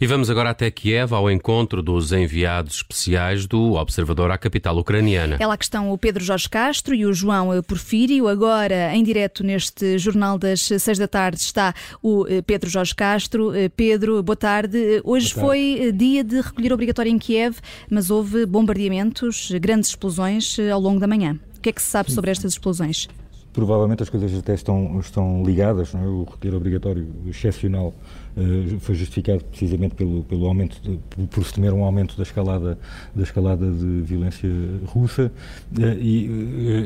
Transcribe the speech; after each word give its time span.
E 0.00 0.06
vamos 0.06 0.30
agora 0.30 0.48
até 0.48 0.70
Kiev, 0.70 1.12
ao 1.12 1.30
encontro 1.30 1.82
dos 1.82 2.10
enviados 2.10 2.76
especiais 2.76 3.46
do 3.46 3.74
Observador 3.74 4.30
à 4.30 4.38
capital 4.38 4.78
ucraniana. 4.78 5.36
É 5.38 5.46
lá 5.46 5.58
que 5.58 5.64
estão 5.64 5.92
o 5.92 5.98
Pedro 5.98 6.24
Jorge 6.24 6.48
Castro 6.48 6.94
e 6.94 7.04
o 7.04 7.12
João 7.12 7.62
Porfírio. 7.62 8.26
Agora, 8.26 8.94
em 8.94 9.04
direto 9.04 9.44
neste 9.44 9.98
Jornal 9.98 10.38
das 10.38 10.62
Seis 10.62 10.96
da 10.96 11.06
Tarde, 11.06 11.42
está 11.42 11.74
o 12.02 12.26
eh, 12.26 12.40
Pedro 12.40 12.70
Jorge 12.70 12.94
Castro. 12.94 13.54
Eh, 13.54 13.68
Pedro, 13.68 14.22
boa 14.22 14.36
tarde. 14.36 15.02
Hoje 15.04 15.34
boa 15.34 15.48
tarde. 15.48 15.74
foi 15.76 15.88
eh, 15.88 15.92
dia 15.92 16.24
de 16.24 16.40
recolher 16.40 16.72
obrigatório 16.72 17.12
em 17.12 17.18
Kiev, 17.18 17.58
mas 17.90 18.10
houve 18.10 18.46
bombardeamentos, 18.46 19.50
grandes 19.60 19.90
explosões 19.90 20.56
ao 20.72 20.80
longo 20.80 20.98
da 20.98 21.06
manhã. 21.06 21.38
O 21.58 21.60
que 21.60 21.68
é 21.68 21.72
que 21.72 21.82
se 21.82 21.88
sabe 21.90 22.10
sobre 22.10 22.30
estas 22.30 22.52
explosões? 22.52 23.06
Provavelmente 23.52 24.02
as 24.02 24.08
coisas 24.08 24.32
até 24.38 24.54
estão, 24.54 25.00
estão 25.00 25.42
ligadas, 25.42 25.92
é? 25.94 25.98
o 25.98 26.22
recolher 26.22 26.54
obrigatório 26.54 27.08
excepcional 27.26 27.92
uh, 28.36 28.78
foi 28.78 28.94
justificado 28.94 29.42
precisamente 29.44 29.96
pelo, 29.96 30.22
pelo 30.22 30.46
aumento, 30.46 30.80
de, 30.80 30.98
por 31.26 31.44
se 31.44 31.54
temer 31.54 31.72
um 31.72 31.82
aumento 31.82 32.16
da 32.16 32.22
escalada, 32.22 32.78
da 33.12 33.22
escalada 33.24 33.68
de 33.68 34.02
violência 34.02 34.48
russa 34.86 35.32
uh, 35.76 35.82
e 36.00 36.28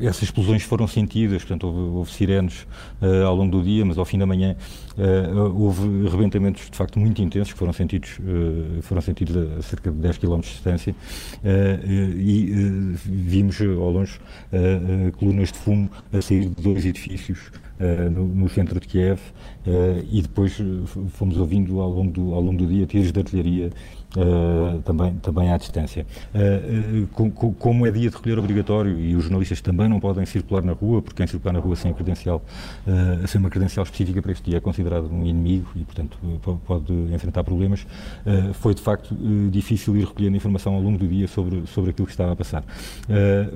uh, 0.03 0.07
essas 0.07 0.23
explosões 0.23 0.63
foram 0.63 0.89
sentidas, 0.89 1.43
portanto 1.43 1.67
houve, 1.67 1.97
houve 1.99 2.13
sirenes 2.13 2.67
ao 3.27 3.37
longo 3.37 3.51
do 3.51 3.63
dia, 3.63 3.85
mas 3.85 3.99
ao 3.99 4.05
fim 4.05 4.19
da 4.19 4.25
manhã 4.25 4.57
houve 5.55 6.09
rebentamentos 6.09 6.71
de 6.71 6.77
facto 6.77 6.99
muito 6.99 7.21
intensos 7.21 7.53
que 7.53 7.59
foram 7.59 7.73
sentidos, 7.73 8.19
foram 8.83 9.03
sentidos 9.03 9.37
a 9.59 9.63
cerca 9.63 9.91
de 9.91 9.99
10 9.99 10.19
km 10.19 10.41
de 10.41 10.49
distância 10.49 10.95
e 12.17 12.53
vimos 13.05 13.61
ao 13.61 13.91
longe 13.91 14.19
colunas 15.19 15.53
de 15.53 15.59
fumo 15.59 15.91
a 16.13 16.23
sair 16.23 16.49
dois 16.65 16.85
edifícios 16.85 17.53
uh, 17.79 18.11
no, 18.11 18.27
no, 18.27 18.49
centro 18.49 18.81
de 18.81 18.89
Kiev 18.89 19.21
uh, 19.21 20.05
e 20.11 20.23
depois 20.23 20.59
fomos 21.11 21.37
ouvindo 21.37 21.81
ao 21.81 21.91
longo 21.91 22.11
do, 22.11 22.35
ao 22.35 22.41
longo 22.41 22.59
do 22.59 22.67
dia 22.67 22.87
tiros 22.87 23.13
de 23.13 23.19
artilharia 23.21 23.71
Uh, 24.17 24.81
também, 24.83 25.13
também 25.17 25.51
à 25.51 25.57
distância. 25.57 26.07
Uh, 26.33 27.05
com, 27.09 27.29
com, 27.33 27.53
como 27.53 27.85
é 27.85 27.91
dia 27.91 28.09
de 28.09 28.15
recolher 28.15 28.39
obrigatório 28.39 28.97
e 29.01 29.17
os 29.17 29.25
jornalistas 29.25 29.61
também 29.61 29.89
não 29.89 29.99
podem 29.99 30.25
circular 30.25 30.63
na 30.63 30.73
rua, 30.73 31.03
porque 31.03 31.17
quem 31.17 31.27
circular 31.27 31.53
na 31.53 31.59
rua 31.59 31.75
sem 31.75 31.93
credencial, 31.93 32.41
sem 33.27 33.41
uma 33.41 33.51
credencial 33.51 33.83
específica 33.83 34.23
para 34.23 34.31
este 34.31 34.51
dia 34.51 34.59
é 34.59 34.61
considerado 34.61 35.13
um 35.13 35.27
inimigo 35.27 35.69
e, 35.75 35.81
portanto, 35.81 36.17
pode 36.65 36.93
enfrentar 37.13 37.43
problemas, 37.43 37.85
foi 38.55 38.75
de 38.75 38.83
facto 38.83 39.17
difícil 39.51 39.97
ir 39.97 40.05
recolhendo 40.05 40.37
informação 40.37 40.75
ao 40.75 40.81
longo 40.81 40.99
do 40.99 41.09
dia 41.09 41.27
sobre, 41.27 41.67
sobre 41.67 41.91
aquilo 41.91 42.07
que 42.07 42.13
estava 42.13 42.33
a 42.33 42.37
passar. 42.37 42.65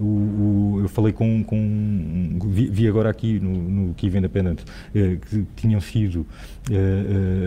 O, 0.01 0.05
o, 0.05 0.81
eu 0.83 0.89
falei 0.89 1.13
com. 1.13 1.45
com 1.45 2.39
agora 2.89 3.11
aqui 3.11 3.39
no, 3.41 3.53
no 3.53 3.95
Kiev 3.95 4.17
Independent 4.17 4.61
que 4.93 5.47
tinham 5.57 5.81
sido 5.81 6.27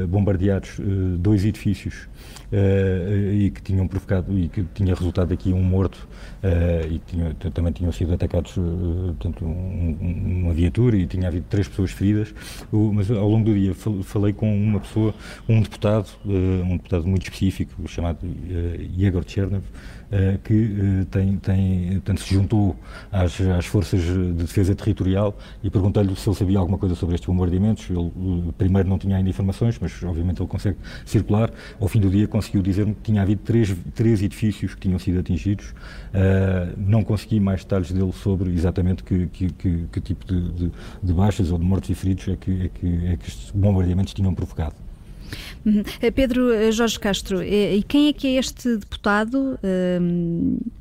bombardeados 0.10 0.80
dois 1.20 1.46
edifícios 1.46 2.08
uh, 2.52 3.34
e 3.34 3.50
que 3.52 3.62
tinham 3.62 3.88
provocado 3.88 4.38
e 4.38 4.48
que 4.48 4.64
tinha 4.74 4.94
resultado 4.94 5.34
aqui 5.34 5.54
um 5.54 5.64
morto 5.64 6.08
e 6.90 7.00
tinha, 7.06 7.36
também 7.54 7.72
tinham 7.72 7.92
sido 7.92 8.14
atacados 8.14 8.54
portanto, 8.54 9.46
um, 9.46 10.42
uma 10.44 10.54
viatura 10.54 10.98
e 10.98 11.06
tinha 11.06 11.28
havido 11.28 11.46
três 11.50 11.68
pessoas 11.68 11.92
feridas. 11.92 12.34
O, 12.72 12.92
mas 12.92 13.10
ao 13.12 13.28
longo 13.28 13.46
do 13.46 13.54
dia 13.58 13.74
falei 13.76 14.34
com 14.34 14.54
uma 14.54 14.80
pessoa, 14.80 15.14
um 15.48 15.62
deputado, 15.62 16.10
um 16.26 16.78
deputado 16.78 17.08
muito 17.08 17.24
específico 17.24 17.88
chamado 17.88 18.20
Yegor 18.98 19.24
Chernev, 19.28 19.64
que 20.44 21.06
tem, 21.10 21.38
tem, 21.38 21.92
portanto, 21.94 22.22
se 22.22 22.34
juntou 22.34 22.76
às, 23.12 23.40
às 23.40 23.66
forças 23.66 24.02
de 24.02 24.34
defesa 24.34 24.76
territorial 24.76 25.31
e 25.64 25.70
perguntei-lhe 25.70 26.16
se 26.16 26.28
ele 26.28 26.36
sabia 26.36 26.60
alguma 26.60 26.78
coisa 26.78 26.96
sobre 26.96 27.16
estes 27.16 27.28
bombardeamentos. 27.28 27.90
Ele 27.90 28.52
primeiro 28.58 28.90
não 28.90 28.98
tinha 28.98 29.18
ainda 29.18 29.30
informações, 29.30 29.78
mas 29.80 29.92
obviamente 30.04 30.42
ele 30.42 30.50
consegue 30.50 30.78
circular. 31.06 31.52
Ao 31.80 31.88
fim 31.88 32.00
do 32.00 32.10
dia 32.10 32.28
conseguiu 32.28 32.62
dizer-me 32.62 32.94
que 32.94 33.02
tinha 33.02 33.22
havido 33.22 33.42
três, 33.44 33.76
três 33.94 34.22
edifícios 34.22 34.74
que 34.74 34.82
tinham 34.82 35.00
sido 35.00 35.20
atingidos. 35.20 35.68
Uh, 35.70 36.74
não 36.78 37.04
consegui 37.04 37.40
mais 37.40 37.64
detalhes 37.64 37.92
dele 37.92 38.12
sobre 38.12 38.52
exatamente 38.52 39.04
que, 39.04 39.28
que, 39.28 39.50
que, 39.54 39.84
que 39.92 40.02
tipo 40.02 40.26
de, 40.26 40.52
de, 40.52 40.72
de, 41.02 41.14
baixas 41.14 41.52
ou 41.52 41.58
de 41.58 41.64
mortos 41.64 41.90
e 41.90 41.96
feridos 41.96 42.28
é 42.28 42.36
que, 42.36 42.66
é 42.66 42.70
que, 42.70 43.08
é 43.08 43.18
que 43.18 43.28
estes 43.28 43.52
bombardeamentos 43.52 44.14
tinham 44.14 44.34
provocado. 44.34 44.76
Uhum. 45.66 45.84
Eh, 46.02 46.12
Pedro 46.12 46.52
eh, 46.52 46.72
Jorge 46.72 47.00
Castro, 47.00 47.42
e 47.42 47.82
quem 47.84 48.10
é 48.10 48.14
que 48.14 48.28
é 48.28 48.40
este 48.40 48.78
deputado? 48.78 49.58
Uh 49.64 50.81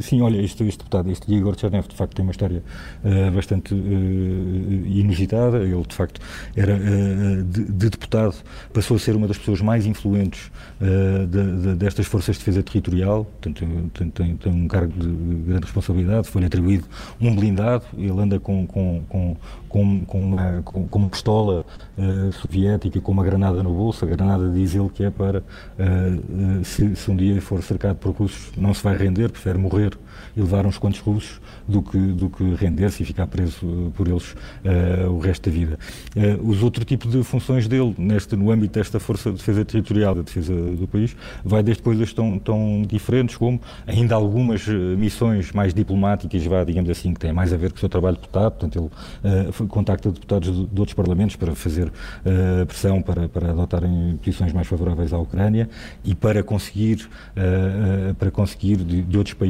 Sim, 0.00 0.20
olha, 0.20 0.40
este, 0.40 0.62
este 0.64 0.78
deputado, 0.78 1.10
este 1.10 1.32
Igor 1.32 1.58
Chernev, 1.58 1.88
de 1.88 1.96
facto, 1.96 2.14
tem 2.14 2.22
uma 2.24 2.30
história 2.30 2.62
uh, 3.04 3.30
bastante 3.32 3.74
uh, 3.74 4.86
inusitada. 4.86 5.58
Ele, 5.58 5.82
de 5.82 5.94
facto, 5.94 6.20
era 6.54 6.76
uh, 6.76 7.42
de, 7.42 7.64
de, 7.64 7.90
deputado, 7.90 8.36
passou 8.72 8.96
a 8.96 9.00
ser 9.00 9.16
uma 9.16 9.26
das 9.26 9.38
pessoas 9.38 9.60
mais 9.60 9.84
influentes 9.84 10.50
de, 10.80 11.62
de, 11.62 11.74
destas 11.74 12.06
forças 12.06 12.36
de 12.36 12.40
defesa 12.40 12.62
territorial, 12.62 13.24
portanto, 13.24 13.66
tem, 13.94 14.10
tem, 14.10 14.36
tem 14.36 14.52
um 14.52 14.68
cargo 14.68 14.92
de 14.92 15.08
grande 15.08 15.64
responsabilidade, 15.64 16.28
foi-lhe 16.28 16.46
atribuído 16.46 16.84
um 17.20 17.34
blindado, 17.34 17.84
ele 17.96 18.20
anda 18.20 18.38
com, 18.38 18.66
com, 18.66 19.02
com, 19.08 19.36
com, 19.68 20.04
com, 20.04 20.20
uma, 20.20 20.62
com, 20.62 20.86
com 20.86 20.98
uma 20.98 21.08
pistola 21.08 21.64
soviética, 22.40 23.00
com 23.00 23.12
uma 23.12 23.24
granada 23.24 23.62
no 23.62 23.72
bolso. 23.72 24.04
A 24.04 24.08
granada 24.08 24.50
diz 24.50 24.74
ele 24.74 24.88
que 24.90 25.04
é 25.04 25.10
para, 25.10 25.42
se, 26.62 26.94
se 26.94 27.10
um 27.10 27.16
dia 27.16 27.40
for 27.40 27.62
cercado 27.62 27.96
por 27.96 28.12
russos, 28.12 28.52
não 28.56 28.74
se 28.74 28.82
vai 28.82 28.96
render, 28.96 29.30
prefere 29.30 29.55
prefere 29.56 29.58
morrer 29.58 29.98
e 30.36 30.40
levar 30.40 30.66
uns 30.66 30.78
quantos 30.78 31.00
russos 31.00 31.40
do 31.66 31.82
que, 31.82 31.98
do 31.98 32.28
que 32.28 32.54
render-se 32.54 33.02
e 33.02 33.06
ficar 33.06 33.26
preso 33.26 33.66
uh, 33.66 33.92
por 33.96 34.06
eles 34.06 34.32
uh, 34.32 35.10
o 35.10 35.18
resto 35.18 35.48
da 35.48 35.56
vida. 35.56 35.78
Uh, 36.14 36.48
os 36.48 36.62
outros 36.62 36.84
tipos 36.84 37.10
de 37.10 37.22
funções 37.22 37.66
dele, 37.66 37.94
neste, 37.98 38.36
no 38.36 38.50
âmbito 38.50 38.74
desta 38.78 39.00
força 39.00 39.30
de 39.30 39.38
defesa 39.38 39.64
territorial, 39.64 40.14
da 40.14 40.22
defesa 40.22 40.52
do 40.54 40.86
país, 40.86 41.16
vai 41.44 41.62
desde 41.62 41.82
coisas 41.82 42.12
tão, 42.12 42.38
tão 42.38 42.82
diferentes 42.86 43.36
como 43.36 43.60
ainda 43.86 44.14
algumas 44.14 44.66
missões 44.68 45.52
mais 45.52 45.72
diplomáticas, 45.72 46.44
vá, 46.44 46.62
digamos 46.64 46.90
assim, 46.90 47.14
que 47.14 47.20
têm 47.20 47.32
mais 47.32 47.52
a 47.52 47.56
ver 47.56 47.70
com 47.70 47.76
o 47.76 47.80
seu 47.80 47.88
trabalho 47.88 48.16
de 48.16 48.22
deputado, 48.22 48.52
portanto 48.52 48.90
ele 49.24 49.48
uh, 49.48 49.66
contacta 49.68 50.10
deputados 50.10 50.54
de, 50.54 50.66
de, 50.66 50.80
outros 50.80 50.94
parlamentos 50.94 51.36
para 51.36 51.54
fazer 51.54 51.90
pressão 52.66 53.02
para, 53.02 53.28
para 53.28 53.50
adotarem 53.50 54.18
posições 54.22 54.52
mais 54.52 54.66
favoráveis 54.66 55.12
à 55.12 55.18
Ucrânia 55.18 55.68
e 56.04 56.14
para 56.14 56.42
conseguir, 56.42 57.08
para 58.18 58.30
conseguir 58.30 58.76
de, 58.76 59.02
de 59.02 59.18
outros 59.18 59.34
países 59.34 59.45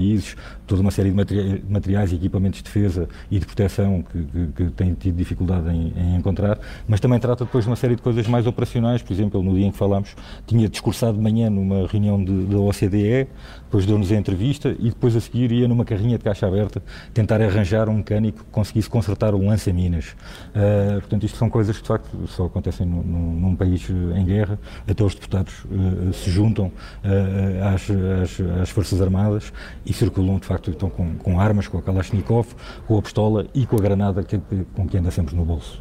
toda 0.66 0.80
uma 0.80 0.90
série 0.90 1.10
de 1.10 1.62
materiais 1.68 2.12
e 2.12 2.16
equipamentos 2.16 2.58
de 2.58 2.64
defesa 2.64 3.08
e 3.30 3.38
de 3.38 3.46
proteção 3.46 4.02
que, 4.02 4.24
que, 4.24 4.46
que 4.64 4.70
têm 4.72 4.94
tido 4.94 5.16
dificuldade 5.16 5.68
em, 5.68 5.92
em, 5.96 6.16
encontrar, 6.16 6.58
mas 6.88 7.00
também 7.00 7.18
trata 7.18 7.44
depois 7.44 7.64
de 7.64 7.70
uma 7.70 7.76
série 7.76 7.96
de 7.96 8.02
coisas 8.02 8.26
mais 8.26 8.46
operacionais, 8.46 9.02
por 9.02 9.12
exemplo, 9.12 9.42
no 9.42 9.54
dia 9.54 9.66
em 9.66 9.70
que 9.70 9.78
falámos, 9.78 10.14
tinha 10.46 10.68
discursado 10.68 11.16
de 11.16 11.22
manhã 11.22 11.48
numa 11.48 11.86
reunião 11.86 12.22
da 12.22 12.58
OCDE, 12.58 13.28
depois 13.64 13.86
deu-nos 13.86 14.10
a 14.10 14.16
entrevista 14.16 14.74
e 14.78 14.88
depois 14.90 15.14
a 15.16 15.20
seguir 15.20 15.52
ia 15.52 15.68
numa 15.68 15.84
carrinha 15.84 16.18
de 16.18 16.24
caixa 16.24 16.46
aberta 16.46 16.82
tentar 17.12 17.40
arranjar 17.40 17.88
um 17.88 17.94
mecânico 17.94 18.38
que 18.44 18.50
conseguisse 18.50 18.88
consertar 18.88 19.34
um 19.34 19.46
lança-minas. 19.46 20.16
Uh, 20.54 21.00
portanto, 21.00 21.24
isto 21.24 21.36
são 21.36 21.50
coisas 21.50 21.76
que 21.76 21.82
de 21.82 21.88
facto 21.88 22.26
só 22.28 22.46
acontecem 22.46 22.86
no, 22.86 23.02
num 23.02 23.56
país 23.56 23.88
em 23.90 24.24
guerra, 24.24 24.58
até 24.86 25.04
os 25.04 25.14
deputados 25.14 25.64
uh, 25.64 26.12
se 26.12 26.30
juntam 26.30 26.66
uh, 26.66 27.74
às, 27.74 27.90
às, 27.90 28.62
às 28.62 28.70
Forças 28.70 29.00
Armadas 29.00 29.52
e 29.86 29.92
circulam 29.92 30.38
de 30.38 30.46
facto 30.46 30.70
estão 30.70 30.90
com, 30.90 31.16
com 31.16 31.40
armas, 31.40 31.68
com 31.68 31.78
a 31.78 31.82
Kalashnikov, 31.82 32.48
com 32.86 32.98
a 32.98 33.02
pistola 33.02 33.46
e 33.54 33.64
com 33.64 33.76
a 33.76 33.80
granada 33.80 34.22
que, 34.22 34.38
com 34.74 34.86
que 34.86 34.98
anda 34.98 35.10
sempre 35.10 35.36
no 35.36 35.44
bolso. 35.44 35.80